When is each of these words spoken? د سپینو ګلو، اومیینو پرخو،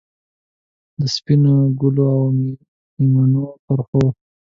د 0.99 1.01
سپینو 1.15 1.55
ګلو، 1.79 2.05
اومیینو 2.19 3.45
پرخو، 3.63 4.03